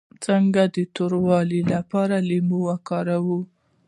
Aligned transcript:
د 0.09 0.13
څنګلو 0.25 0.71
د 0.75 0.77
توروالي 0.95 1.61
لپاره 1.73 2.15
لیمو 2.29 2.57
وکاروئ 2.69 3.41